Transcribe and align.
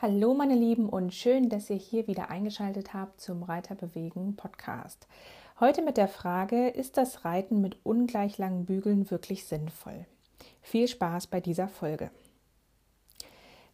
Hallo 0.00 0.32
meine 0.32 0.54
Lieben 0.54 0.88
und 0.88 1.12
schön, 1.12 1.48
dass 1.48 1.68
ihr 1.68 1.76
hier 1.76 2.06
wieder 2.06 2.30
eingeschaltet 2.30 2.94
habt 2.94 3.20
zum 3.20 3.42
Reiterbewegen 3.42 4.36
Podcast. 4.36 5.06
Heute 5.60 5.82
mit 5.82 5.96
der 5.96 6.08
Frage, 6.08 6.68
ist 6.68 6.96
das 6.96 7.24
Reiten 7.24 7.60
mit 7.60 7.76
ungleich 7.82 8.38
langen 8.38 8.64
Bügeln 8.64 9.10
wirklich 9.10 9.44
sinnvoll? 9.44 10.06
Viel 10.62 10.86
Spaß 10.86 11.26
bei 11.26 11.40
dieser 11.40 11.68
Folge. 11.68 12.10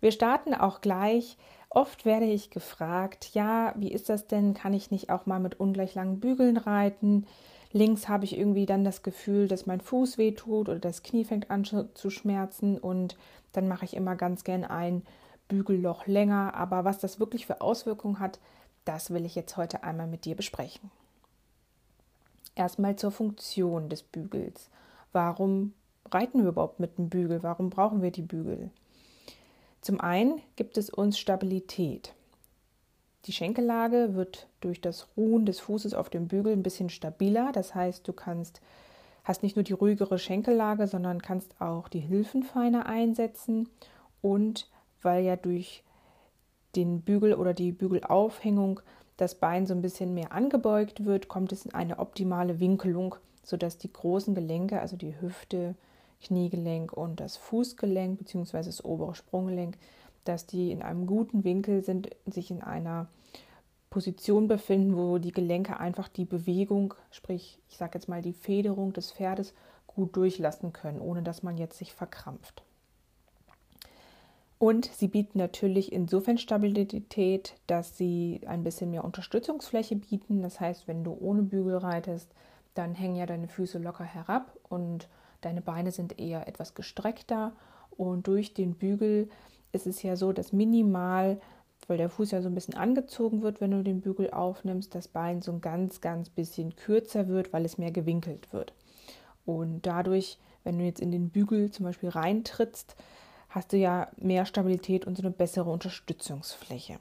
Wir 0.01 0.13
starten 0.13 0.55
auch 0.55 0.81
gleich. 0.81 1.37
Oft 1.69 2.05
werde 2.05 2.27
ich 2.27 2.51
gefragt, 2.51 3.31
ja, 3.35 3.75
wie 3.77 3.93
ist 3.93 4.09
das 4.09 4.27
denn? 4.27 4.55
Kann 4.55 4.73
ich 4.73 4.91
nicht 4.91 5.11
auch 5.11 5.27
mal 5.27 5.41
mit 5.41 5.61
ungleich 5.61 5.95
langen 5.95 6.21
Bügeln 6.21 6.57
reiten? 6.57 7.27
Links 7.75 8.09
habe 8.09 8.25
ich 8.25 8.39
irgendwie 8.39 8.67
dann 8.67 8.85
das 8.85 9.03
Gefühl, 9.03 9.49
dass 9.49 9.67
mein 9.67 9.81
Fuß 9.81 10.17
wehtut 10.17 10.69
oder 10.69 10.79
das 10.79 11.03
Knie 11.03 11.25
fängt 11.25 11.51
an 11.51 11.65
zu 11.65 12.09
schmerzen 12.09 12.79
und 12.79 13.17
dann 13.53 13.67
mache 13.67 13.85
ich 13.85 13.95
immer 13.95 14.15
ganz 14.15 14.45
gern 14.45 14.65
ein 14.65 15.03
Bügelloch 15.49 16.07
länger. 16.07 16.55
Aber 16.55 16.85
was 16.85 17.01
das 17.01 17.19
wirklich 17.19 17.47
für 17.47 17.61
Auswirkungen 17.61 18.21
hat, 18.21 18.39
das 18.85 19.11
will 19.11 19.27
ich 19.27 19.35
jetzt 19.35 19.57
heute 19.57 19.83
einmal 19.83 20.07
mit 20.07 20.25
dir 20.25 20.37
besprechen. 20.37 20.93
Erstmal 22.55 22.95
zur 22.95 23.11
Funktion 23.11 23.89
des 23.89 24.05
Bügels. 24.05 24.71
Warum 25.11 25.73
reiten 26.13 26.43
wir 26.43 26.51
überhaupt 26.51 26.79
mit 26.79 26.97
dem 26.97 27.09
Bügel? 27.09 27.43
Warum 27.43 27.71
brauchen 27.71 28.03
wir 28.03 28.13
die 28.13 28.23
Bügel? 28.23 28.71
Zum 29.81 30.01
einen 30.01 30.41
gibt 30.55 30.79
es 30.79 30.91
uns 30.91 31.19
Stabilität. 31.19 32.15
Die 33.27 33.33
Schenkellage 33.33 34.15
wird 34.15 34.49
durch 34.61 34.81
das 34.81 35.09
Ruhen 35.17 35.47
des 35.47 35.61
Fußes 35.61 35.95
auf 35.95 36.11
dem 36.11 36.29
Bügel 36.29 36.53
ein 36.53 36.63
bisschen 36.63 36.91
stabiler. 36.91 37.53
Das 37.53 37.75
heißt, 37.75 38.07
du 38.07 38.13
kannst, 38.13 38.61
hast 39.25 39.43
nicht 39.43 39.57
nur 39.57 39.63
die 39.63 39.73
ruhigere 39.73 40.19
Schenkellage, 40.19 40.87
sondern 40.87 41.23
kannst 41.23 41.61
auch 41.61 41.89
die 41.89 42.01
Hilfen 42.01 42.43
feiner 42.43 42.87
einsetzen. 42.87 43.69
Und 44.21 44.69
weil 45.01 45.25
ja 45.25 45.37
durch 45.37 45.83
den 46.77 47.01
Bügel 47.01 47.35
oder 47.35 47.55
die 47.55 47.73
Bügelaufhängung 47.73 48.81
das 49.17 49.37
Bein 49.37 49.67
so 49.67 49.75
ein 49.75 49.83
bisschen 49.83 50.13
mehr 50.13 50.33
angebeugt 50.33 51.05
wird, 51.05 51.29
kommt 51.29 51.53
es 51.53 51.65
in 51.65 51.75
eine 51.75 52.01
optimale 52.01 52.61
Winkelung, 52.61 53.15
sodass 53.43 53.79
die 53.79 53.93
großen 53.93 54.35
Gelenke, 54.35 54.81
also 54.81 54.97
die 54.97 55.19
Hüfte, 55.21 55.77
Kniegelenk 56.23 56.93
und 56.93 57.21
das 57.21 57.37
Fußgelenk 57.37 58.19
bzw. 58.19 58.63
das 58.65 58.85
obere 58.85 59.15
Sprunggelenk 59.15 59.77
dass 60.25 60.47
die 60.47 60.71
in 60.71 60.83
einem 60.83 61.07
guten 61.07 61.45
Winkel 61.45 61.85
sind, 61.85 62.11
sich 62.27 62.51
in 62.51 62.63
einer 62.63 63.09
Position 63.91 64.49
befinden, 64.49 64.97
wo 64.97 65.19
die 65.19 65.33
Gelenke 65.33 65.79
einfach 65.79 66.09
die 66.09 66.25
Bewegung, 66.25 66.95
sprich, 67.11 67.61
ich 67.69 67.77
sage 67.77 67.93
jetzt 67.95 68.09
mal 68.09 68.23
die 68.23 68.33
Federung 68.33 68.93
des 68.93 69.13
Pferdes 69.13 69.55
gut 69.87 70.17
durchlassen 70.17 70.73
können, 70.73 71.01
ohne 71.01 71.23
dass 71.23 71.43
man 71.43 71.57
jetzt 71.57 71.79
sich 71.79 71.93
verkrampft. 71.93 72.65
Und 74.59 74.87
sie 74.87 75.09
bieten 75.09 75.39
natürlich 75.39 75.93
insofern 75.93 76.39
Stabilität, 76.39 77.55
dass 77.67 77.99
sie 77.99 78.41
ein 78.47 78.65
bisschen 78.65 78.91
mehr 78.91 79.05
Unterstützungsfläche 79.05 79.97
bieten. 79.97 80.43
Das 80.43 80.59
heißt, 80.59 80.89
wenn 80.89 81.05
du 81.05 81.17
ohne 81.21 81.43
Bügel 81.43 81.77
reitest, 81.77 82.31
dann 82.75 82.95
hängen 82.95 83.17
ja 83.17 83.27
deine 83.27 83.49
Füße 83.49 83.79
locker 83.79 84.05
herab 84.05 84.57
und 84.69 85.09
deine 85.43 85.61
Beine 85.61 85.93
sind 85.93 86.19
eher 86.19 86.49
etwas 86.49 86.75
gestreckter. 86.75 87.53
Und 87.91 88.27
durch 88.27 88.55
den 88.55 88.75
Bügel 88.75 89.29
ist 89.75 89.87
es 89.87 90.03
ja 90.03 90.17
so, 90.17 90.33
dass 90.33 90.53
minimal, 90.53 91.41
weil 91.87 91.99
der 91.99 92.09
Fuß 92.09 92.31
ja 92.31 92.43
so 92.43 92.49
ein 92.49 92.55
bisschen 92.55 92.75
angezogen 92.75 93.43
wird, 93.43 93.61
wenn 93.61 93.73
du 93.73 93.83
den 93.83 94.01
Bügel 94.01 94.31
aufnimmst, 94.31 94.95
das 94.95 95.09
Bein 95.09 95.43
so 95.43 95.53
ein 95.53 95.61
ganz, 95.61 96.01
ganz 96.01 96.31
bisschen 96.31 96.77
kürzer 96.77 97.29
wird, 97.29 97.53
weil 97.53 97.65
es 97.65 97.79
mehr 97.79 97.91
gewinkelt 97.91 98.53
wird. 98.53 98.73
Und 99.45 99.87
dadurch, 99.87 100.39
wenn 100.63 100.79
du 100.79 100.85
jetzt 100.85 101.01
in 101.01 101.11
den 101.11 101.31
Bügel 101.31 101.71
zum 101.71 101.85
Beispiel 101.85 102.09
reintrittst, 102.09 102.97
hast 103.51 103.73
du 103.73 103.77
ja 103.77 104.09
mehr 104.17 104.47
Stabilität 104.47 105.07
und 105.07 105.17
so 105.17 105.23
eine 105.23 105.31
bessere 105.31 105.71
Unterstützungsfläche. 105.71 106.99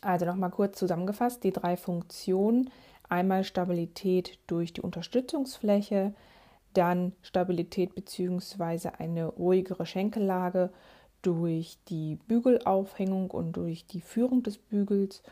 Also 0.00 0.26
nochmal 0.26 0.50
kurz 0.50 0.78
zusammengefasst, 0.78 1.42
die 1.44 1.52
drei 1.52 1.76
Funktionen. 1.76 2.70
Einmal 3.08 3.44
Stabilität 3.44 4.38
durch 4.46 4.74
die 4.74 4.82
Unterstützungsfläche, 4.82 6.12
dann 6.74 7.12
Stabilität 7.22 7.94
bzw. 7.94 8.90
eine 8.98 9.26
ruhigere 9.26 9.86
Schenkellage 9.86 10.70
durch 11.22 11.78
die 11.88 12.16
Bügelaufhängung 12.16 13.30
und 13.30 13.52
durch 13.52 13.86
die 13.86 14.00
Führung 14.00 14.42
des 14.42 14.58
Bügels 14.58 15.22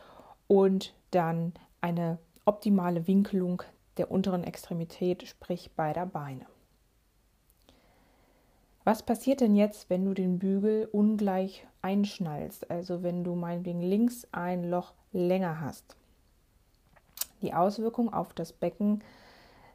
und 0.48 0.94
dann 1.10 1.52
eine 1.80 2.18
optimale 2.44 3.06
Winkelung 3.06 3.62
der 3.96 4.10
unteren 4.10 4.44
Extremität, 4.44 5.26
sprich 5.26 5.70
beider 5.74 6.06
Beine. 6.06 6.46
Was 8.84 9.02
passiert 9.02 9.40
denn 9.40 9.56
jetzt, 9.56 9.90
wenn 9.90 10.04
du 10.04 10.14
den 10.14 10.38
Bügel 10.38 10.88
ungleich 10.92 11.66
einschnallst? 11.82 12.70
Also 12.70 13.02
wenn 13.02 13.24
du 13.24 13.34
meinetwegen 13.34 13.80
links 13.80 14.28
ein 14.30 14.62
Loch 14.62 14.92
länger 15.12 15.60
hast. 15.60 15.96
Die 17.42 17.52
Auswirkungen 17.52 18.12
auf 18.12 18.32
das 18.32 18.52
Becken 18.52 19.02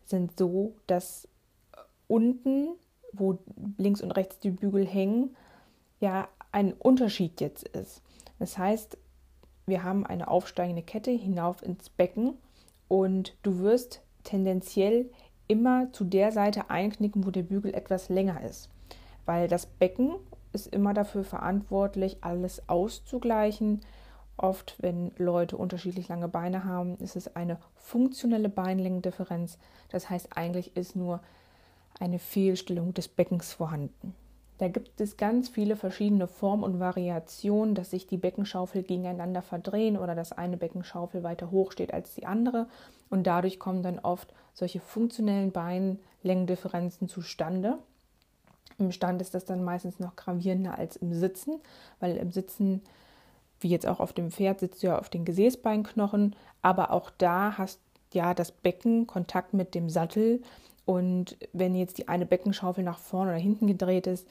sind 0.05 0.37
so, 0.37 0.75
dass 0.87 1.27
unten, 2.07 2.69
wo 3.11 3.37
links 3.77 4.01
und 4.01 4.11
rechts 4.11 4.39
die 4.39 4.51
Bügel 4.51 4.87
hängen, 4.87 5.35
ja 6.01 6.27
ein 6.51 6.73
Unterschied 6.73 7.39
jetzt 7.39 7.63
ist. 7.69 8.01
Das 8.39 8.57
heißt, 8.57 8.97
wir 9.65 9.83
haben 9.83 10.05
eine 10.05 10.27
aufsteigende 10.27 10.81
Kette 10.81 11.11
hinauf 11.11 11.61
ins 11.61 11.89
Becken 11.89 12.33
und 12.89 13.37
du 13.43 13.59
wirst 13.59 14.01
tendenziell 14.23 15.09
immer 15.47 15.91
zu 15.93 16.03
der 16.03 16.31
Seite 16.31 16.69
einknicken, 16.69 17.25
wo 17.25 17.31
der 17.31 17.43
Bügel 17.43 17.73
etwas 17.73 18.09
länger 18.09 18.43
ist, 18.43 18.69
weil 19.25 19.47
das 19.47 19.65
Becken 19.65 20.15
ist 20.53 20.67
immer 20.67 20.93
dafür 20.93 21.23
verantwortlich, 21.23 22.17
alles 22.21 22.67
auszugleichen. 22.67 23.81
Oft, 24.37 24.75
wenn 24.79 25.11
Leute 25.17 25.55
unterschiedlich 25.55 26.07
lange 26.07 26.27
Beine 26.27 26.65
haben, 26.65 26.97
ist 26.97 27.15
es 27.15 27.35
eine 27.35 27.57
funktionelle 27.75 28.49
Beinlängendifferenz. 28.49 29.57
Das 29.89 30.09
heißt, 30.09 30.35
eigentlich 30.35 30.75
ist 30.75 30.95
nur 30.95 31.21
eine 31.99 32.19
Fehlstellung 32.19 32.93
des 32.93 33.07
Beckens 33.07 33.53
vorhanden. 33.53 34.15
Da 34.61 34.67
gibt 34.67 35.01
es 35.01 35.17
ganz 35.17 35.49
viele 35.49 35.75
verschiedene 35.75 36.27
Formen 36.27 36.63
und 36.63 36.79
Variationen, 36.79 37.73
dass 37.73 37.89
sich 37.89 38.05
die 38.05 38.17
Beckenschaufel 38.17 38.83
gegeneinander 38.83 39.41
verdrehen 39.41 39.97
oder 39.97 40.13
dass 40.13 40.33
eine 40.33 40.55
Beckenschaufel 40.55 41.23
weiter 41.23 41.49
hoch 41.49 41.71
steht 41.71 41.91
als 41.95 42.13
die 42.13 42.27
andere. 42.27 42.67
Und 43.09 43.25
dadurch 43.25 43.57
kommen 43.57 43.81
dann 43.81 43.97
oft 43.97 44.31
solche 44.53 44.79
funktionellen 44.79 45.51
Beinlängendifferenzen 45.51 47.07
zustande. 47.07 47.79
Im 48.77 48.91
Stand 48.91 49.19
ist 49.19 49.33
das 49.33 49.45
dann 49.45 49.63
meistens 49.63 49.99
noch 49.99 50.15
gravierender 50.15 50.77
als 50.77 50.95
im 50.95 51.11
Sitzen, 51.11 51.59
weil 51.99 52.15
im 52.17 52.31
Sitzen, 52.31 52.83
wie 53.61 53.69
jetzt 53.69 53.87
auch 53.87 53.99
auf 53.99 54.13
dem 54.13 54.29
Pferd, 54.29 54.59
sitzt 54.59 54.83
du 54.83 54.87
ja 54.87 54.99
auf 54.99 55.09
den 55.09 55.25
Gesäßbeinknochen, 55.25 56.35
aber 56.61 56.91
auch 56.91 57.09
da 57.17 57.57
hast 57.57 57.79
ja 58.13 58.35
das 58.35 58.51
Becken 58.51 59.07
Kontakt 59.07 59.55
mit 59.55 59.73
dem 59.73 59.89
Sattel. 59.89 60.43
Und 60.85 61.35
wenn 61.51 61.73
jetzt 61.73 61.97
die 61.97 62.07
eine 62.07 62.27
Beckenschaufel 62.27 62.83
nach 62.83 62.99
vorne 62.99 63.31
oder 63.31 63.39
hinten 63.39 63.65
gedreht 63.65 64.05
ist, 64.05 64.27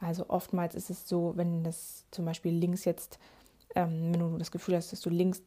also 0.00 0.24
oftmals 0.28 0.74
ist 0.74 0.90
es 0.90 1.08
so, 1.08 1.32
wenn 1.36 1.62
das 1.62 2.04
zum 2.10 2.24
Beispiel 2.24 2.52
links 2.52 2.84
jetzt, 2.84 3.18
ähm, 3.74 4.12
wenn 4.12 4.20
du 4.20 4.38
das 4.38 4.50
Gefühl 4.50 4.76
hast, 4.76 4.92
dass 4.92 5.00
du 5.00 5.10
links 5.10 5.42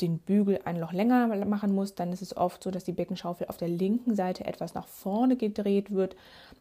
den 0.00 0.18
Bügel 0.18 0.60
ein 0.64 0.78
Loch 0.78 0.92
länger 0.92 1.26
machen 1.46 1.74
musst, 1.74 1.98
dann 2.00 2.12
ist 2.12 2.22
es 2.22 2.36
oft 2.36 2.62
so, 2.62 2.70
dass 2.70 2.84
die 2.84 2.92
Beckenschaufel 2.92 3.46
auf 3.48 3.56
der 3.56 3.68
linken 3.68 4.14
Seite 4.14 4.44
etwas 4.44 4.74
nach 4.74 4.86
vorne 4.86 5.36
gedreht 5.36 5.90
wird. 5.90 6.16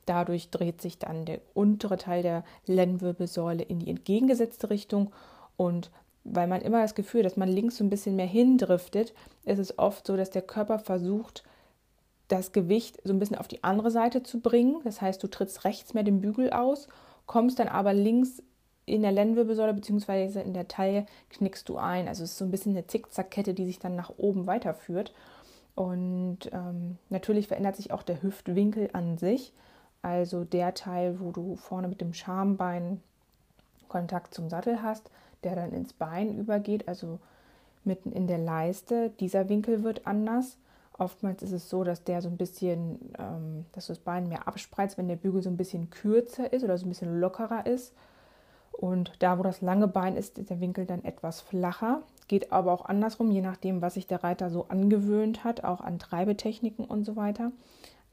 Dadurch 0.05 0.49
dreht 0.49 0.81
sich 0.81 0.99
dann 0.99 1.25
der 1.25 1.41
untere 1.53 1.97
Teil 1.97 2.21
der 2.21 2.43
Lendenwirbelsäule 2.65 3.63
in 3.63 3.79
die 3.79 3.89
entgegengesetzte 3.89 4.69
Richtung. 4.69 5.11
Und 5.57 5.91
weil 6.23 6.47
man 6.47 6.61
immer 6.61 6.81
das 6.81 6.95
Gefühl, 6.95 7.23
dass 7.23 7.37
man 7.37 7.49
links 7.49 7.77
so 7.77 7.83
ein 7.83 7.89
bisschen 7.89 8.15
mehr 8.15 8.25
hindriftet, 8.25 9.13
ist 9.43 9.59
es 9.59 9.77
oft 9.77 10.07
so, 10.07 10.15
dass 10.15 10.29
der 10.31 10.41
Körper 10.41 10.79
versucht, 10.79 11.43
das 12.27 12.51
Gewicht 12.51 12.99
so 13.03 13.13
ein 13.13 13.19
bisschen 13.19 13.37
auf 13.37 13.47
die 13.47 13.63
andere 13.63 13.91
Seite 13.91 14.23
zu 14.23 14.39
bringen. 14.39 14.77
Das 14.83 15.01
heißt, 15.01 15.21
du 15.21 15.27
trittst 15.27 15.65
rechts 15.65 15.93
mehr 15.93 16.03
den 16.03 16.21
Bügel 16.21 16.51
aus, 16.51 16.87
kommst 17.25 17.59
dann 17.59 17.67
aber 17.67 17.93
links 17.93 18.41
in 18.85 19.01
der 19.01 19.11
Lendenwirbelsäule 19.11 19.73
bzw. 19.73 20.41
in 20.41 20.53
der 20.53 20.67
Taille 20.67 21.05
knickst 21.29 21.67
du 21.69 21.77
ein. 21.77 22.07
Also 22.07 22.23
es 22.23 22.31
ist 22.31 22.37
so 22.37 22.45
ein 22.45 22.51
bisschen 22.51 22.73
eine 22.73 22.85
Zickzackkette, 22.87 23.53
die 23.53 23.65
sich 23.65 23.79
dann 23.79 23.95
nach 23.95 24.11
oben 24.17 24.45
weiterführt. 24.45 25.13
Und 25.73 26.51
ähm, 26.53 26.97
natürlich 27.09 27.47
verändert 27.47 27.75
sich 27.75 27.91
auch 27.91 28.03
der 28.03 28.21
Hüftwinkel 28.21 28.89
an 28.93 29.17
sich. 29.17 29.53
also 30.01 30.43
der 30.43 30.75
Teil, 30.75 31.19
wo 31.19 31.31
du 31.31 31.55
vorne 31.55 31.87
mit 31.87 31.99
dem 31.99 32.13
Schambein 32.13 33.01
Kontakt 33.87 34.33
zum 34.33 34.49
Sattel 34.49 34.81
hast, 34.83 35.09
der 35.43 35.55
dann 35.55 35.73
ins 35.73 35.93
Bein 35.93 36.37
übergeht, 36.37 36.87
also 36.87 37.19
mitten 37.83 38.11
in 38.11 38.27
der 38.27 38.37
Leiste. 38.37 39.11
Dieser 39.19 39.49
Winkel 39.49 39.83
wird 39.83 40.05
anders. 40.05 40.57
Oftmals 40.97 41.43
ist 41.43 41.51
es 41.51 41.69
so, 41.69 41.83
dass 41.83 42.03
der 42.03 42.21
so 42.21 42.29
ein 42.29 42.37
bisschen, 42.37 43.13
ähm, 43.19 43.65
dass 43.73 43.87
das 43.87 43.99
Bein 43.99 44.29
mehr 44.29 44.47
abspreizt, 44.47 44.97
wenn 44.97 45.07
der 45.07 45.17
Bügel 45.17 45.41
so 45.41 45.49
ein 45.49 45.57
bisschen 45.57 45.89
kürzer 45.89 46.51
ist 46.53 46.63
oder 46.63 46.77
so 46.77 46.85
ein 46.85 46.89
bisschen 46.89 47.19
lockerer 47.19 47.65
ist. 47.65 47.93
Und 48.71 49.11
da, 49.19 49.37
wo 49.37 49.43
das 49.43 49.61
lange 49.61 49.87
Bein 49.87 50.15
ist, 50.15 50.37
ist 50.37 50.49
der 50.49 50.59
Winkel 50.59 50.85
dann 50.85 51.03
etwas 51.03 51.41
flacher. 51.41 52.01
Geht 52.27 52.51
aber 52.51 52.71
auch 52.73 52.85
andersrum, 52.85 53.31
je 53.31 53.41
nachdem, 53.41 53.81
was 53.81 53.95
sich 53.95 54.07
der 54.07 54.23
Reiter 54.23 54.49
so 54.49 54.67
angewöhnt 54.67 55.43
hat, 55.43 55.63
auch 55.63 55.81
an 55.81 55.99
Treibetechniken 55.99 56.85
und 56.85 57.05
so 57.05 57.15
weiter. 57.15 57.51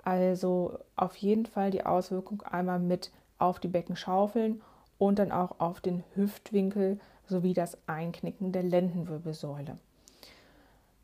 Also 0.03 0.79
auf 0.97 1.17
jeden 1.17 1.47
Fall 1.47 1.71
die 1.71 1.87
Auswirkung 1.87 2.43
einmal 2.43 2.81
mit 2.81 3.13
auf 3.39 3.61
die 3.61 3.69
Beckenschaufeln 3.69 4.61
und 4.99 5.19
dann 5.19 5.33
auch 5.33 5.59
auf 5.59 5.81
den 5.81 6.05
Hüftwinkel 6.15 6.99
sowie 7.27 7.55
das 7.55 7.79
Einknicken 7.87 8.53
der 8.53 8.63
Lendenwirbelsäule. 8.63 9.79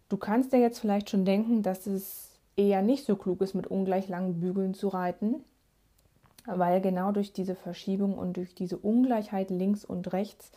Du 0.09 0.17
kannst 0.17 0.53
dir 0.53 0.59
jetzt 0.59 0.79
vielleicht 0.79 1.11
schon 1.11 1.25
denken, 1.25 1.63
dass 1.63 1.87
es 1.87 2.31
eher 2.57 2.83
nicht 2.83 3.05
so 3.05 3.17
klug 3.17 3.41
ist, 3.41 3.55
mit 3.55 3.67
ungleich 3.67 4.09
langen 4.09 4.41
Bügeln 4.41 4.75
zu 4.75 4.89
reiten, 4.89 5.45
weil 6.47 6.81
genau 6.81 7.13
durch 7.13 7.33
diese 7.33 7.55
Verschiebung 7.55 8.17
und 8.17 8.37
durch 8.37 8.55
diese 8.55 8.79
Ungleichheit 8.79 9.51
links 9.51 9.85
und 9.85 10.13
rechts 10.13 10.51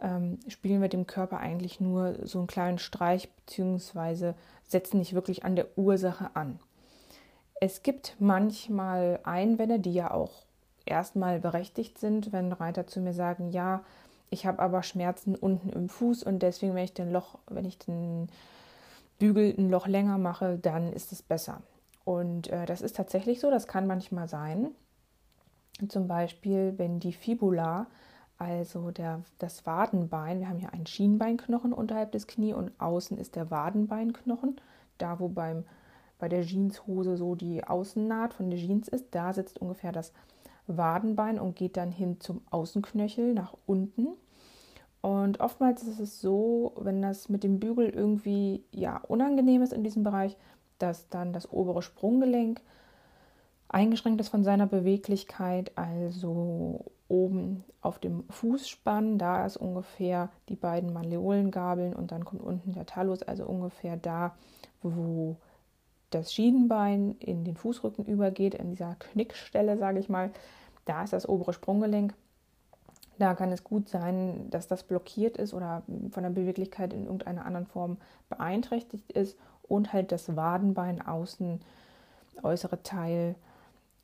ähm, 0.00 0.38
spielen 0.48 0.80
wir 0.80 0.88
dem 0.88 1.06
Körper 1.06 1.38
eigentlich 1.38 1.80
nur 1.80 2.26
so 2.26 2.38
einen 2.38 2.46
kleinen 2.46 2.78
Streich 2.78 3.28
bzw. 3.30 4.32
setzen 4.66 4.98
nicht 4.98 5.14
wirklich 5.14 5.44
an 5.44 5.56
der 5.56 5.66
Ursache 5.76 6.30
an. 6.34 6.58
Es 7.60 7.82
gibt 7.82 8.16
manchmal 8.18 9.20
Einwände, 9.24 9.80
die 9.80 9.92
ja 9.92 10.12
auch 10.12 10.44
erstmal 10.86 11.40
berechtigt 11.40 11.98
sind, 11.98 12.32
wenn 12.32 12.52
Reiter 12.52 12.86
zu 12.86 13.00
mir 13.00 13.12
sagen, 13.12 13.50
ja, 13.50 13.82
ich 14.30 14.46
habe 14.46 14.60
aber 14.60 14.82
Schmerzen 14.82 15.34
unten 15.34 15.70
im 15.70 15.88
Fuß 15.88 16.22
und 16.22 16.40
deswegen, 16.40 16.74
wenn 16.74 16.84
ich 16.84 16.94
den 16.94 17.12
Loch, 17.12 17.38
wenn 17.48 17.64
ich 17.64 17.78
den 17.78 18.28
Bügel 19.18 19.54
ein 19.58 19.70
Loch 19.70 19.86
länger 19.86 20.18
mache, 20.18 20.58
dann 20.58 20.92
ist 20.92 21.12
es 21.12 21.22
besser. 21.22 21.62
Und 22.04 22.48
äh, 22.48 22.64
das 22.66 22.80
ist 22.80 22.96
tatsächlich 22.96 23.40
so, 23.40 23.50
das 23.50 23.66
kann 23.66 23.86
manchmal 23.86 24.28
sein. 24.28 24.68
Zum 25.88 26.08
Beispiel, 26.08 26.74
wenn 26.76 27.00
die 27.00 27.12
Fibula, 27.12 27.86
also 28.38 28.90
der, 28.90 29.22
das 29.38 29.66
Wadenbein, 29.66 30.40
wir 30.40 30.48
haben 30.48 30.58
hier 30.58 30.72
einen 30.72 30.86
Schienbeinknochen 30.86 31.72
unterhalb 31.72 32.12
des 32.12 32.26
Knie 32.26 32.54
und 32.54 32.72
außen 32.80 33.18
ist 33.18 33.36
der 33.36 33.50
Wadenbeinknochen, 33.50 34.60
da 34.96 35.20
wo 35.20 35.28
beim, 35.28 35.64
bei 36.18 36.28
der 36.28 36.42
Jeanshose 36.42 37.16
so 37.16 37.34
die 37.34 37.64
Außennaht 37.64 38.34
von 38.34 38.50
der 38.50 38.58
Jeans 38.58 38.88
ist, 38.88 39.06
da 39.10 39.32
sitzt 39.32 39.60
ungefähr 39.60 39.92
das 39.92 40.12
Wadenbein 40.66 41.38
und 41.38 41.56
geht 41.56 41.76
dann 41.76 41.90
hin 41.90 42.20
zum 42.20 42.42
Außenknöchel 42.50 43.34
nach 43.34 43.54
unten. 43.66 44.08
Und 45.00 45.40
oftmals 45.40 45.82
ist 45.82 46.00
es 46.00 46.20
so, 46.20 46.72
wenn 46.76 47.02
das 47.02 47.28
mit 47.28 47.44
dem 47.44 47.60
Bügel 47.60 47.88
irgendwie 47.88 48.64
ja 48.72 48.98
unangenehm 49.08 49.62
ist 49.62 49.72
in 49.72 49.84
diesem 49.84 50.02
Bereich, 50.02 50.36
dass 50.78 51.08
dann 51.08 51.32
das 51.32 51.52
obere 51.52 51.82
Sprunggelenk 51.82 52.60
eingeschränkt 53.68 54.20
ist 54.20 54.28
von 54.28 54.44
seiner 54.44 54.66
Beweglichkeit, 54.66 55.72
also 55.76 56.84
oben 57.08 57.64
auf 57.80 57.98
dem 57.98 58.24
Fußspann, 58.28 59.18
da 59.18 59.46
ist 59.46 59.56
ungefähr 59.56 60.30
die 60.48 60.56
beiden 60.56 60.92
Maleolengabeln 60.92 61.94
und 61.94 62.12
dann 62.12 62.24
kommt 62.24 62.42
unten 62.42 62.72
der 62.72 62.86
Talus, 62.86 63.22
also 63.22 63.44
ungefähr 63.44 63.96
da, 63.96 64.34
wo 64.82 65.36
das 66.10 66.32
Schienenbein 66.32 67.16
in 67.18 67.44
den 67.44 67.56
Fußrücken 67.56 68.04
übergeht, 68.06 68.54
in 68.54 68.70
dieser 68.70 68.94
Knickstelle, 68.96 69.76
sage 69.76 69.98
ich 70.00 70.08
mal, 70.08 70.30
da 70.84 71.04
ist 71.04 71.12
das 71.12 71.28
obere 71.28 71.52
Sprunggelenk. 71.52 72.14
Da 73.18 73.34
kann 73.34 73.50
es 73.50 73.64
gut 73.64 73.88
sein, 73.88 74.48
dass 74.50 74.68
das 74.68 74.84
blockiert 74.84 75.36
ist 75.36 75.52
oder 75.52 75.82
von 76.10 76.22
der 76.22 76.30
Beweglichkeit 76.30 76.92
in 76.92 77.04
irgendeiner 77.04 77.44
anderen 77.44 77.66
Form 77.66 77.96
beeinträchtigt 78.28 79.10
ist 79.12 79.36
und 79.62 79.92
halt 79.92 80.12
das 80.12 80.36
Wadenbein 80.36 81.04
außen, 81.04 81.60
äußere 82.42 82.82
Teil 82.82 83.34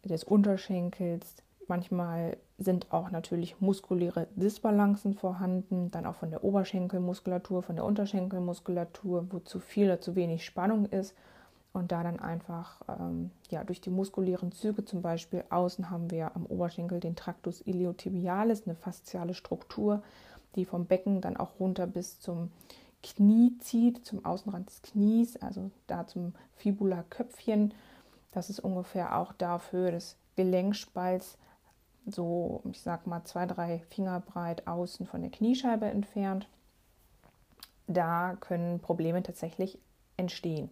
des 0.04 0.24
Unterschenkels. 0.24 1.36
Manchmal 1.68 2.36
sind 2.58 2.92
auch 2.92 3.10
natürlich 3.10 3.60
muskuläre 3.60 4.26
Disbalancen 4.34 5.14
vorhanden, 5.14 5.90
dann 5.90 6.06
auch 6.06 6.16
von 6.16 6.30
der 6.30 6.44
Oberschenkelmuskulatur, 6.44 7.62
von 7.62 7.76
der 7.76 7.84
Unterschenkelmuskulatur, 7.84 9.28
wo 9.30 9.38
zu 9.38 9.60
viel 9.60 9.86
oder 9.86 10.00
zu 10.00 10.14
wenig 10.16 10.44
Spannung 10.44 10.86
ist 10.86 11.14
und 11.74 11.92
da 11.92 12.02
dann 12.02 12.20
einfach 12.20 12.80
ähm, 12.88 13.30
ja, 13.50 13.64
durch 13.64 13.80
die 13.80 13.90
muskulären 13.90 14.52
Züge 14.52 14.84
zum 14.84 15.02
Beispiel 15.02 15.44
außen 15.50 15.90
haben 15.90 16.10
wir 16.10 16.34
am 16.34 16.46
Oberschenkel 16.46 17.00
den 17.00 17.16
Tractus 17.16 17.60
iliotibialis, 17.66 18.62
eine 18.64 18.76
fasziale 18.76 19.34
Struktur, 19.34 20.02
die 20.54 20.64
vom 20.64 20.86
Becken 20.86 21.20
dann 21.20 21.36
auch 21.36 21.58
runter 21.58 21.86
bis 21.86 22.20
zum 22.20 22.50
Knie 23.02 23.58
zieht, 23.58 24.06
zum 24.06 24.24
Außenrand 24.24 24.70
des 24.70 24.82
Knies, 24.82 25.36
also 25.36 25.70
da 25.88 26.06
zum 26.06 26.32
Fibula-Köpfchen. 26.56 27.74
Das 28.30 28.50
ist 28.50 28.60
ungefähr 28.60 29.18
auch 29.18 29.32
dafür 29.32 29.90
des 29.90 30.16
Gelenkspalts 30.36 31.36
so, 32.06 32.62
ich 32.70 32.80
sag 32.80 33.06
mal, 33.06 33.24
zwei, 33.24 33.46
drei 33.46 33.80
Finger 33.90 34.20
breit 34.20 34.66
außen 34.66 35.06
von 35.06 35.22
der 35.22 35.30
Kniescheibe 35.30 35.86
entfernt. 35.86 36.46
Da 37.86 38.36
können 38.40 38.78
Probleme 38.78 39.22
tatsächlich 39.22 39.78
entstehen. 40.16 40.70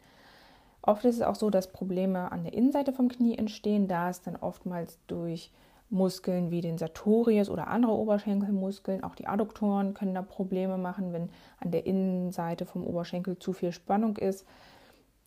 Oft 0.83 1.05
ist 1.05 1.17
es 1.17 1.23
auch 1.23 1.37
so, 1.37 1.49
dass 1.49 1.73
Probleme 1.73 2.33
an 2.33 2.43
der 2.43 2.53
Innenseite 2.53 2.93
vom 2.93 3.09
Knie 3.09 3.39
entstehen, 3.39 3.87
da 3.87 4.11
es 4.11 4.21
dann 4.21 4.37
oftmals 4.37 4.99
durch 5.07 5.53
Muskeln 5.91 6.51
wie 6.51 6.63
den 6.63 6.79
Sartorius 6.79 7.51
oder 7.51 7.69
andere 7.69 7.93
Oberschenkelmuskeln, 7.93 9.05
auch 9.05 9.15
die 9.15 9.27
Adduktoren 9.27 9.95
können 9.95 10.15
da 10.15 10.23
Probleme 10.23 10.79
machen, 10.79 11.13
wenn 11.13 11.29
an 11.59 11.71
der 11.71 11.87
Innenseite 11.87 12.67
vom 12.67 12.85
Oberschenkel 12.85 13.39
zu 13.39 13.53
viel 13.53 13.73
Spannung 13.73 14.17
ist. 14.17 14.47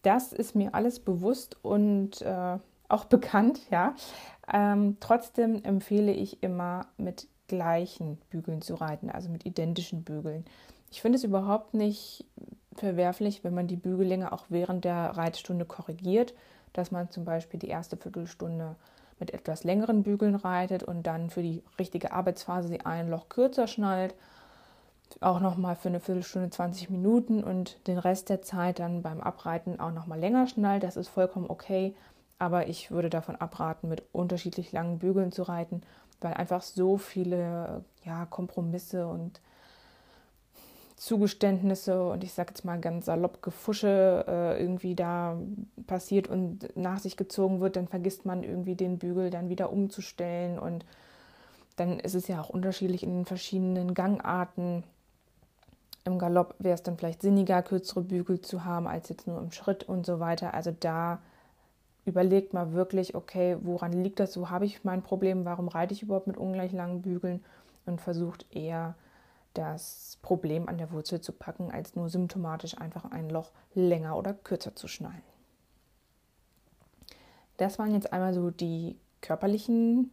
Das 0.02 0.34
ist 0.34 0.56
mir 0.56 0.74
alles 0.74 1.00
bewusst 1.00 1.58
und 1.63 2.22
äh, 2.22 2.58
auch 2.90 3.06
bekannt, 3.06 3.62
ja. 3.69 3.96
Ähm, 4.51 4.98
trotzdem 5.00 5.63
empfehle 5.63 6.12
ich 6.12 6.44
immer 6.44 6.88
mit 6.98 7.28
gleichen 7.48 8.18
Bügeln 8.30 8.62
zu 8.62 8.75
reiten, 8.75 9.10
also 9.10 9.30
mit 9.30 9.46
identischen 9.46 10.04
Bügeln. 10.04 10.46
Ich 10.92 11.01
finde 11.01 11.18
es 11.18 11.24
überhaupt 11.24 11.74
nicht 11.75 12.25
verwerflich, 12.75 13.44
wenn 13.44 13.54
man 13.54 13.68
die 13.68 13.75
Bügellänge 13.75 14.31
auch 14.31 14.45
während 14.50 14.86
der 14.86 15.18
Reitstunde 15.18 15.66
korrigiert, 15.66 16.33
dass 16.74 16.92
man 16.92 17.10
zum 17.10 17.25
Beispiel 17.25 17.60
die 17.60 17.69
erste 17.69 17.98
Viertelstunde 17.98 18.75
mit 19.20 19.34
etwas 19.34 19.63
längeren 19.63 20.03
Bügeln 20.03 20.36
reitet 20.36 20.84
und 20.84 21.03
dann 21.03 21.29
für 21.29 21.41
die 21.41 21.63
richtige 21.79 22.12
Arbeitsphase 22.12 22.67
sie 22.67 22.82
ein 22.82 23.10
Loch 23.10 23.29
kürzer 23.29 23.67
schnallt, 23.67 24.13
auch 25.22 25.39
nochmal 25.39 25.75
für 25.75 25.88
eine 25.89 26.00
Viertelstunde 26.00 26.50
20 26.50 26.89
Minuten 26.89 27.44
und 27.44 27.88
den 27.88 27.98
Rest 27.98 28.29
der 28.29 28.41
Zeit 28.41 28.79
dann 28.79 29.01
beim 29.01 29.22
Abreiten 29.22 29.79
auch 29.79 29.91
nochmal 29.91 30.20
länger 30.20 30.48
schnallt. 30.48 30.84
Das 30.84 30.98
ist 30.98 31.08
vollkommen 31.08 31.50
okay, 31.50 31.96
aber 32.39 32.67
ich 32.67 32.91
würde 32.91 33.10
davon 33.10 33.36
abraten, 33.36 33.88
mit 33.88 34.03
unterschiedlich 34.12 34.72
langen 34.72 35.00
Bügeln 35.00 35.32
zu 35.32 35.44
reiten, 35.44 35.82
weil 36.20 36.34
einfach 36.34 36.62
so 36.62 36.98
viele 36.98 37.86
ja, 38.03 38.25
Kompromisse 38.25 39.08
und 39.08 39.39
Zugeständnisse 40.96 42.08
und 42.08 42.24
ich 42.24 42.34
sage 42.34 42.52
jetzt 42.52 42.64
mal 42.64 42.80
ganz 42.80 43.06
salopp 43.06 43.42
Gefusche 43.42 44.25
äh, 44.28 44.62
irgendwie 44.62 44.96
da 44.96 45.38
passiert 45.88 46.28
und 46.30 46.75
nach 46.78 47.00
sich 47.00 47.18
gezogen 47.18 47.60
wird, 47.60 47.75
dann 47.75 47.88
vergisst 47.88 48.25
man 48.25 48.44
irgendwie 48.44 48.75
den 48.75 48.98
Bügel 48.98 49.30
dann 49.30 49.50
wieder 49.50 49.74
umzustellen 49.74 50.58
und 50.58 50.86
dann 51.75 52.00
ist 52.00 52.16
es 52.16 52.30
ja 52.30 52.40
auch 52.40 52.50
unterschiedlich 52.50 53.04
in 53.04 53.12
den 53.12 53.25
verschiedenen 53.25 53.94
Gangarten. 53.94 54.84
Im 56.06 56.18
Galopp 56.18 56.56
wäre 56.60 56.75
es 56.75 56.84
dann 56.84 56.98
vielleicht 56.98 57.22
sinniger, 57.22 57.62
kürzere 57.62 58.02
Bügel 58.02 58.40
zu 58.40 58.64
haben 58.64 58.88
als 58.88 59.10
jetzt 59.10 59.28
nur 59.28 59.40
im 59.40 59.52
Schritt 59.52 59.84
und 59.84 60.06
so 60.06 60.22
weiter. 60.22 60.54
Also 60.54 60.74
da 60.80 61.20
überlegt 62.06 62.54
mal 62.54 62.72
wirklich, 62.72 63.16
okay, 63.16 63.58
woran 63.62 63.92
liegt 63.92 64.22
das? 64.22 64.40
Wo 64.40 64.50
habe 64.50 64.66
ich 64.66 64.86
mein 64.86 65.02
Problem? 65.02 65.44
Warum 65.44 65.68
reite 65.68 65.94
ich 65.94 66.04
überhaupt 66.04 66.28
mit 66.28 66.38
ungleich 66.38 66.72
langen 66.72 67.02
Bügeln? 67.02 67.44
Und 67.88 68.02
versucht 68.02 68.46
eher 68.52 68.96
das 69.57 70.17
Problem 70.21 70.69
an 70.69 70.77
der 70.77 70.91
Wurzel 70.91 71.21
zu 71.21 71.31
packen, 71.31 71.71
als 71.71 71.95
nur 71.95 72.09
symptomatisch 72.09 72.77
einfach 72.77 73.05
ein 73.12 73.29
Loch 73.29 73.51
länger 73.74 74.17
oder 74.17 74.33
kürzer 74.33 74.75
zu 74.75 74.88
schnallen. 74.88 75.21
Das 77.57 77.79
waren 77.79 77.93
jetzt 77.93 78.12
einmal 78.12 78.33
so 78.33 78.51
die 78.51 78.97
körperlichen, 79.21 80.12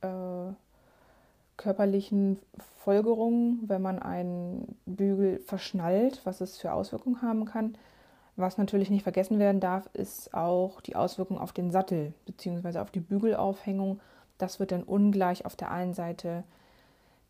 äh, 0.00 0.52
körperlichen 1.56 2.38
Folgerungen, 2.78 3.60
wenn 3.66 3.82
man 3.82 3.98
einen 3.98 4.76
Bügel 4.86 5.40
verschnallt, 5.40 6.20
was 6.24 6.40
es 6.40 6.58
für 6.58 6.72
Auswirkungen 6.72 7.22
haben 7.22 7.44
kann. 7.44 7.76
Was 8.36 8.58
natürlich 8.58 8.90
nicht 8.90 9.02
vergessen 9.02 9.38
werden 9.38 9.60
darf, 9.60 9.88
ist 9.94 10.34
auch 10.34 10.80
die 10.82 10.96
Auswirkung 10.96 11.38
auf 11.38 11.52
den 11.52 11.70
Sattel 11.70 12.12
bzw. 12.26 12.78
auf 12.78 12.90
die 12.90 13.00
Bügelaufhängung. 13.00 14.00
Das 14.36 14.60
wird 14.60 14.72
dann 14.72 14.82
ungleich 14.82 15.46
auf 15.46 15.56
der 15.56 15.70
einen 15.70 15.94
Seite 15.94 16.44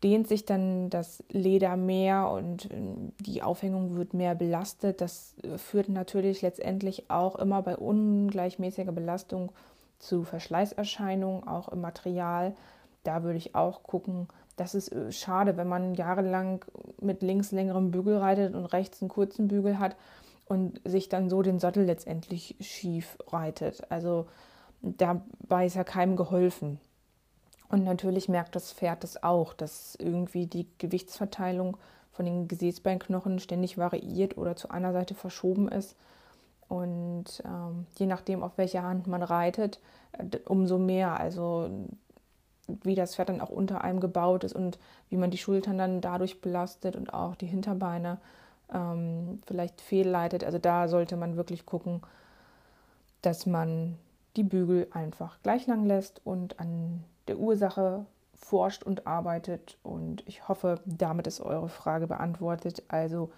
dehnt 0.03 0.27
sich 0.27 0.45
dann 0.45 0.89
das 0.89 1.23
Leder 1.29 1.75
mehr 1.75 2.29
und 2.29 2.65
äh, 2.65 2.77
die 3.19 3.41
Aufhängung 3.41 3.95
wird 3.95 4.13
mehr 4.13 4.35
belastet. 4.35 5.01
Das 5.01 5.35
äh, 5.43 5.57
führt 5.57 5.89
natürlich 5.89 6.41
letztendlich 6.41 7.09
auch 7.09 7.35
immer 7.35 7.61
bei 7.61 7.75
ungleichmäßiger 7.77 8.91
Belastung 8.91 9.51
zu 9.99 10.23
Verschleißerscheinungen, 10.23 11.47
auch 11.47 11.69
im 11.69 11.81
Material. 11.81 12.55
Da 13.03 13.23
würde 13.23 13.37
ich 13.37 13.55
auch 13.55 13.83
gucken. 13.83 14.27
Das 14.55 14.75
ist 14.75 14.91
äh, 14.91 15.11
schade, 15.11 15.57
wenn 15.57 15.67
man 15.67 15.95
jahrelang 15.95 16.63
mit 17.01 17.23
links 17.23 17.51
längerem 17.51 17.91
Bügel 17.91 18.17
reitet 18.17 18.53
und 18.53 18.65
rechts 18.65 19.01
einen 19.01 19.09
kurzen 19.09 19.47
Bügel 19.47 19.79
hat 19.79 19.95
und 20.45 20.79
sich 20.85 21.09
dann 21.09 21.29
so 21.29 21.41
den 21.41 21.59
Sattel 21.59 21.85
letztendlich 21.85 22.55
schief 22.59 23.17
reitet. 23.27 23.89
Also 23.89 24.27
dabei 24.81 25.65
ist 25.65 25.75
ja 25.75 25.83
keinem 25.83 26.15
geholfen. 26.15 26.79
Und 27.69 27.83
natürlich 27.83 28.29
merkt 28.29 28.55
das 28.55 28.71
Pferd 28.71 29.03
das 29.03 29.23
auch, 29.23 29.53
dass 29.53 29.95
irgendwie 29.95 30.45
die 30.45 30.67
Gewichtsverteilung 30.77 31.77
von 32.11 32.25
den 32.25 32.47
Gesäßbeinknochen 32.47 33.39
ständig 33.39 33.77
variiert 33.77 34.37
oder 34.37 34.55
zu 34.55 34.69
einer 34.69 34.93
Seite 34.93 35.15
verschoben 35.15 35.67
ist. 35.67 35.95
Und 36.69 37.25
ähm, 37.45 37.85
je 37.97 38.05
nachdem, 38.05 38.43
auf 38.43 38.57
welche 38.57 38.83
Hand 38.83 39.07
man 39.07 39.23
reitet, 39.23 39.79
äh, 40.13 40.37
umso 40.45 40.77
mehr. 40.77 41.19
Also 41.19 41.69
wie 42.83 42.95
das 42.95 43.15
Pferd 43.15 43.29
dann 43.29 43.41
auch 43.41 43.49
unter 43.49 43.83
einem 43.83 43.99
gebaut 43.99 44.43
ist 44.43 44.53
und 44.53 44.77
wie 45.09 45.17
man 45.17 45.31
die 45.31 45.37
Schultern 45.37 45.77
dann 45.77 46.01
dadurch 46.01 46.41
belastet 46.41 46.95
und 46.95 47.13
auch 47.13 47.35
die 47.35 47.45
Hinterbeine 47.45 48.17
ähm, 48.73 49.41
vielleicht 49.45 49.79
fehlleitet. 49.81 50.43
Also 50.43 50.57
da 50.57 50.87
sollte 50.87 51.15
man 51.15 51.37
wirklich 51.37 51.65
gucken, 51.65 52.01
dass 53.21 53.45
man 53.45 53.97
die 54.35 54.43
Bügel 54.43 54.87
einfach 54.91 55.37
gleich 55.43 55.67
lang 55.67 55.85
lässt 55.85 56.21
und 56.25 56.59
an 56.59 57.03
der 57.27 57.37
Ursache 57.37 58.05
forscht 58.35 58.83
und 58.83 59.07
arbeitet. 59.07 59.77
Und 59.83 60.23
ich 60.27 60.47
hoffe, 60.47 60.79
damit 60.85 61.27
ist 61.27 61.41
eure 61.41 61.69
Frage 61.69 62.07
beantwortet. 62.07 62.83
Also 62.87 63.31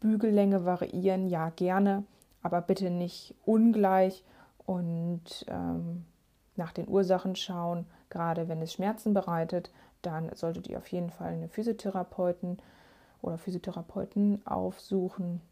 Bügellänge 0.00 0.64
variieren, 0.64 1.26
ja 1.26 1.50
gerne, 1.50 2.04
aber 2.42 2.60
bitte 2.62 2.90
nicht 2.90 3.34
ungleich 3.44 4.24
und 4.66 5.44
ähm, 5.48 6.04
nach 6.56 6.72
den 6.72 6.88
Ursachen 6.88 7.36
schauen. 7.36 7.86
Gerade 8.08 8.48
wenn 8.48 8.62
es 8.62 8.72
Schmerzen 8.72 9.14
bereitet, 9.14 9.70
dann 10.02 10.34
solltet 10.34 10.66
ihr 10.68 10.78
auf 10.78 10.88
jeden 10.88 11.10
Fall 11.10 11.32
eine 11.32 11.48
Physiotherapeuten 11.48 12.58
oder 13.22 13.38
Physiotherapeuten 13.38 14.44
aufsuchen, 14.46 15.42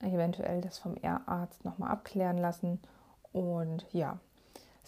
eventuell 0.00 0.60
das 0.60 0.78
vom 0.78 0.96
Ehrarzt 1.00 1.64
nochmal 1.64 1.90
abklären 1.90 2.38
lassen. 2.38 2.80
Und 3.32 3.86
ja, 3.92 4.18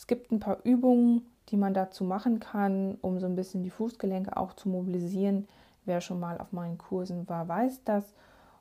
es 0.01 0.07
gibt 0.07 0.33
ein 0.33 0.41
paar 0.41 0.61
Übungen, 0.65 1.27
die 1.51 1.59
man 1.59 1.75
dazu 1.75 2.05
machen 2.05 2.41
kann, 2.41 2.97
um 3.03 3.21
so 3.21 3.27
ein 3.27 3.37
bisschen 3.37 3.63
die 3.63 3.69
Fußgelenke 3.69 4.35
auch 4.35 4.55
zu 4.55 4.71
mobilisieren. 4.71 5.47
Wer 5.85 6.01
schon 6.01 6.19
mal 6.19 6.39
auf 6.39 6.53
meinen 6.53 6.79
Kursen 6.79 7.29
war, 7.29 7.47
weiß 7.49 7.85
das. 7.85 8.15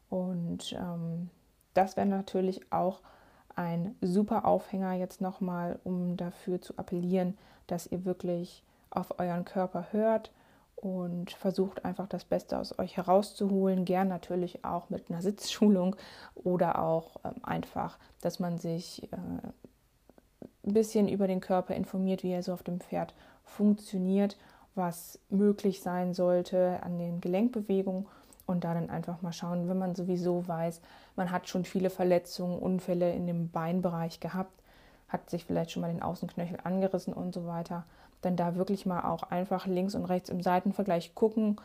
Und 0.09 0.73
ähm, 0.73 1.29
das 1.73 1.95
wäre 1.95 2.07
natürlich 2.07 2.73
auch 2.73 2.99
ein 3.55 3.95
super 4.01 4.43
Aufhänger 4.43 4.95
jetzt 4.95 5.21
nochmal, 5.21 5.79
um 5.85 6.17
dafür 6.17 6.61
zu 6.61 6.77
appellieren, 6.77 7.37
dass 7.67 7.87
ihr 7.87 8.03
wirklich 8.03 8.61
auf 8.89 9.17
euren 9.17 9.45
Körper 9.45 9.93
hört 9.93 10.33
und 10.75 11.31
versucht 11.31 11.85
einfach 11.85 12.07
das 12.07 12.25
Beste 12.25 12.59
aus 12.59 12.77
euch 12.77 12.97
herauszuholen. 12.97 13.85
Gern 13.85 14.09
natürlich 14.09 14.65
auch 14.65 14.89
mit 14.89 15.09
einer 15.09 15.21
Sitzschulung 15.21 15.95
oder 16.35 16.79
auch 16.79 17.15
ähm, 17.23 17.35
einfach, 17.43 17.97
dass 18.19 18.39
man 18.39 18.57
sich 18.57 19.03
äh, 19.13 19.17
ein 20.69 20.73
bisschen 20.73 21.07
über 21.07 21.27
den 21.27 21.41
Körper 21.41 21.75
informiert, 21.75 22.23
wie 22.23 22.31
er 22.31 22.43
so 22.43 22.53
auf 22.53 22.63
dem 22.63 22.79
Pferd 22.79 23.13
funktioniert, 23.43 24.37
was 24.75 25.19
möglich 25.29 25.81
sein 25.81 26.13
sollte 26.13 26.79
an 26.83 26.97
den 26.97 27.21
Gelenkbewegungen 27.21 28.05
und 28.45 28.63
da 28.63 28.73
dann 28.73 28.89
einfach 28.89 29.21
mal 29.21 29.33
schauen, 29.33 29.67
wenn 29.67 29.77
man 29.77 29.95
sowieso 29.95 30.47
weiß, 30.47 30.81
man 31.15 31.31
hat 31.31 31.49
schon 31.49 31.65
viele 31.65 31.89
Verletzungen, 31.89 32.59
Unfälle 32.59 33.13
in 33.13 33.27
dem 33.27 33.49
Beinbereich 33.49 34.19
gehabt, 34.19 34.53
hat 35.07 35.29
sich 35.29 35.45
vielleicht 35.45 35.71
schon 35.71 35.81
mal 35.81 35.91
den 35.91 36.01
Außenknöchel 36.01 36.59
angerissen 36.63 37.13
und 37.13 37.33
so 37.33 37.45
weiter 37.45 37.85
dann 38.21 38.35
da 38.35 38.55
wirklich 38.55 38.85
mal 38.85 39.01
auch 39.01 39.23
einfach 39.23 39.65
links 39.65 39.95
und 39.95 40.05
rechts 40.05 40.29
im 40.29 40.41
Seitenvergleich 40.41 41.15
gucken, 41.15 41.57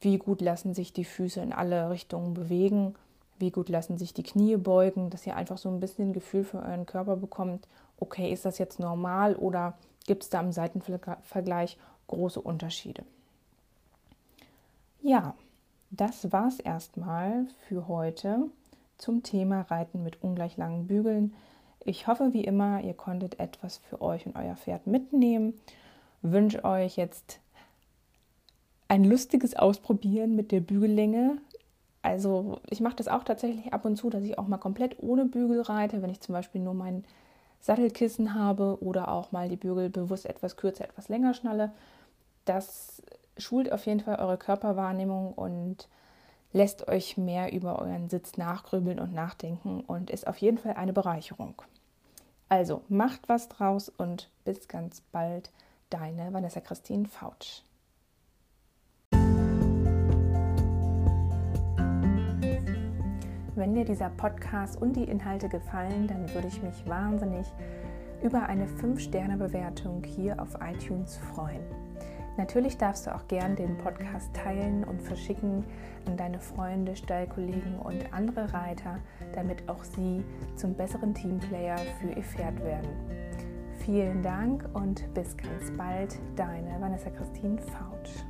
wie 0.00 0.18
gut 0.18 0.40
lassen 0.40 0.74
sich 0.74 0.92
die 0.92 1.04
Füße 1.04 1.40
in 1.40 1.52
alle 1.52 1.90
Richtungen 1.90 2.34
bewegen, 2.34 2.94
wie 3.38 3.50
gut 3.50 3.68
lassen 3.68 3.98
sich 3.98 4.14
die 4.14 4.22
Knie 4.22 4.56
beugen, 4.56 5.10
dass 5.10 5.26
ihr 5.26 5.36
einfach 5.36 5.58
so 5.58 5.68
ein 5.68 5.80
bisschen 5.80 6.10
ein 6.10 6.12
Gefühl 6.12 6.44
für 6.44 6.58
euren 6.58 6.86
Körper 6.86 7.16
bekommt, 7.16 7.66
okay, 7.98 8.32
ist 8.32 8.44
das 8.44 8.58
jetzt 8.58 8.80
normal 8.80 9.34
oder 9.36 9.74
gibt 10.06 10.22
es 10.22 10.30
da 10.30 10.40
im 10.40 10.52
Seitenvergleich 10.52 11.78
große 12.06 12.40
Unterschiede? 12.40 13.04
Ja, 15.00 15.34
das 15.90 16.32
war 16.32 16.48
es 16.48 16.60
erstmal 16.60 17.46
für 17.68 17.88
heute 17.88 18.50
zum 18.98 19.22
Thema 19.22 19.62
Reiten 19.62 20.02
mit 20.02 20.22
ungleich 20.22 20.56
langen 20.56 20.86
Bügeln. 20.86 21.34
Ich 21.84 22.06
hoffe, 22.06 22.32
wie 22.32 22.44
immer, 22.44 22.82
ihr 22.82 22.94
konntet 22.94 23.38
etwas 23.38 23.78
für 23.78 24.00
euch 24.02 24.26
und 24.26 24.36
euer 24.36 24.56
Pferd 24.56 24.86
mitnehmen 24.86 25.54
wünsche 26.22 26.64
euch 26.64 26.96
jetzt 26.96 27.40
ein 28.88 29.04
lustiges 29.04 29.54
Ausprobieren 29.54 30.34
mit 30.34 30.52
der 30.52 30.60
Bügellänge. 30.60 31.38
Also 32.02 32.60
ich 32.70 32.80
mache 32.80 32.96
das 32.96 33.08
auch 33.08 33.24
tatsächlich 33.24 33.72
ab 33.72 33.84
und 33.84 33.96
zu, 33.96 34.08
dass 34.10 34.24
ich 34.24 34.38
auch 34.38 34.48
mal 34.48 34.58
komplett 34.58 34.96
ohne 35.02 35.24
Bügel 35.24 35.60
reite, 35.60 36.00
wenn 36.02 36.10
ich 36.10 36.20
zum 36.20 36.32
Beispiel 36.32 36.60
nur 36.60 36.74
mein 36.74 37.04
Sattelkissen 37.60 38.34
habe 38.34 38.78
oder 38.80 39.08
auch 39.08 39.32
mal 39.32 39.48
die 39.48 39.56
Bügel 39.56 39.90
bewusst 39.90 40.26
etwas 40.26 40.56
kürzer, 40.56 40.84
etwas 40.84 41.08
länger 41.08 41.34
schnalle. 41.34 41.72
Das 42.44 43.02
schult 43.36 43.72
auf 43.72 43.86
jeden 43.86 44.00
Fall 44.00 44.16
eure 44.16 44.38
Körperwahrnehmung 44.38 45.32
und 45.32 45.88
lässt 46.52 46.88
euch 46.88 47.16
mehr 47.16 47.52
über 47.52 47.78
euren 47.78 48.08
Sitz 48.08 48.36
nachgrübeln 48.36 48.98
und 48.98 49.12
nachdenken 49.12 49.80
und 49.80 50.10
ist 50.10 50.26
auf 50.26 50.38
jeden 50.38 50.58
Fall 50.58 50.74
eine 50.74 50.92
Bereicherung. 50.92 51.60
Also 52.48 52.82
macht 52.88 53.28
was 53.28 53.48
draus 53.48 53.88
und 53.88 54.30
bis 54.44 54.68
ganz 54.68 55.02
bald. 55.12 55.50
Deine 55.90 56.32
Vanessa 56.32 56.60
Christine 56.60 57.06
Fautsch. 57.06 57.62
Wenn 63.58 63.74
dir 63.74 63.84
dieser 63.84 64.10
Podcast 64.10 64.80
und 64.80 64.94
die 64.94 65.02
Inhalte 65.02 65.48
gefallen, 65.48 66.06
dann 66.06 66.32
würde 66.32 66.46
ich 66.46 66.62
mich 66.62 66.86
wahnsinnig 66.86 67.44
über 68.22 68.44
eine 68.44 68.66
5-Sterne-Bewertung 68.66 70.04
hier 70.04 70.40
auf 70.40 70.56
iTunes 70.60 71.16
freuen. 71.16 71.62
Natürlich 72.36 72.78
darfst 72.78 73.08
du 73.08 73.14
auch 73.16 73.26
gern 73.26 73.56
den 73.56 73.76
Podcast 73.78 74.32
teilen 74.32 74.84
und 74.84 75.02
verschicken 75.02 75.64
an 76.06 76.16
deine 76.16 76.38
Freunde, 76.38 76.94
Stallkollegen 76.94 77.80
und 77.80 78.12
andere 78.12 78.54
Reiter, 78.54 78.98
damit 79.32 79.68
auch 79.68 79.82
sie 79.82 80.22
zum 80.54 80.74
besseren 80.74 81.12
Teamplayer 81.12 81.78
für 82.00 82.10
ihr 82.10 82.22
Pferd 82.22 82.62
werden. 82.62 82.90
Vielen 83.84 84.22
Dank 84.22 84.68
und 84.72 85.12
bis 85.14 85.36
ganz 85.36 85.76
bald, 85.76 86.16
deine 86.36 86.80
Vanessa 86.80 87.10
Christine 87.10 87.58
Fautsch. 87.58 88.22